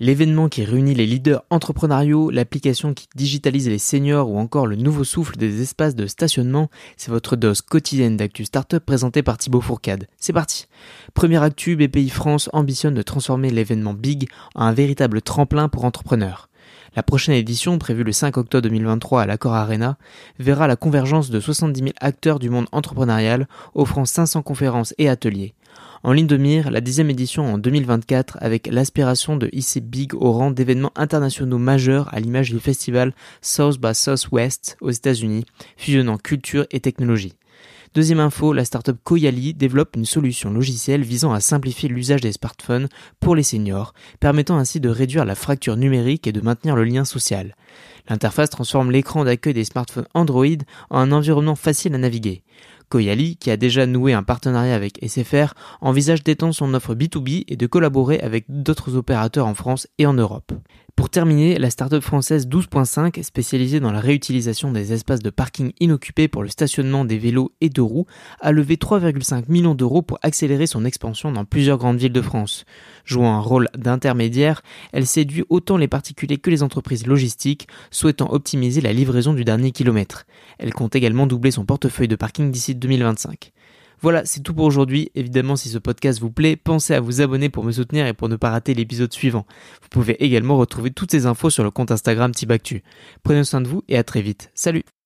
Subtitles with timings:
[0.00, 5.02] L'événement qui réunit les leaders entrepreneuriaux, l'application qui digitalise les seniors ou encore le nouveau
[5.02, 10.06] souffle des espaces de stationnement, c'est votre dose quotidienne d'actu startup présentée par Thibaut Fourcade.
[10.16, 10.68] C'est parti
[11.14, 16.48] Première actu, BPI France ambitionne de transformer l'événement Big en un véritable tremplin pour entrepreneurs.
[16.94, 19.98] La prochaine édition, prévue le 5 octobre 2023 à l'Accor Arena,
[20.38, 25.54] verra la convergence de 70 000 acteurs du monde entrepreneurial, offrant 500 conférences et ateliers.
[26.04, 30.30] En ligne de mire, la dixième édition en 2024 avec l'aspiration de hisser Big au
[30.30, 35.44] rang d'événements internationaux majeurs à l'image du festival South by Southwest aux États-Unis,
[35.76, 37.34] fusionnant culture et technologie.
[37.94, 42.88] Deuxième info, la startup Koyali développe une solution logicielle visant à simplifier l'usage des smartphones
[43.18, 47.04] pour les seniors, permettant ainsi de réduire la fracture numérique et de maintenir le lien
[47.04, 47.56] social.
[48.08, 50.46] L'interface transforme l'écran d'accueil des smartphones Android
[50.90, 52.42] en un environnement facile à naviguer.
[52.88, 57.56] Koyali, qui a déjà noué un partenariat avec SFR, envisage d'étendre son offre B2B et
[57.56, 60.52] de collaborer avec d'autres opérateurs en France et en Europe.
[60.98, 66.26] Pour terminer, la startup française 12.5, spécialisée dans la réutilisation des espaces de parking inoccupés
[66.26, 68.06] pour le stationnement des vélos et de roues,
[68.40, 72.64] a levé 3,5 millions d'euros pour accélérer son expansion dans plusieurs grandes villes de France.
[73.04, 78.80] Jouant un rôle d'intermédiaire, elle séduit autant les particuliers que les entreprises logistiques souhaitant optimiser
[78.80, 80.26] la livraison du dernier kilomètre.
[80.58, 83.52] Elle compte également doubler son portefeuille de parking d'ici 2025.
[84.00, 85.10] Voilà, c'est tout pour aujourd'hui.
[85.14, 88.28] Évidemment, si ce podcast vous plaît, pensez à vous abonner pour me soutenir et pour
[88.28, 89.46] ne pas rater l'épisode suivant.
[89.82, 92.82] Vous pouvez également retrouver toutes ces infos sur le compte Instagram Tibactu.
[93.22, 94.50] Prenez soin de vous et à très vite.
[94.54, 94.97] Salut